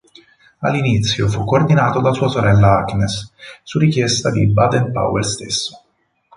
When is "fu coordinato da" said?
1.27-2.11